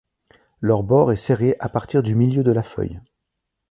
[0.61, 2.99] Leurs bord est serrée à partir du milieu de la feuille.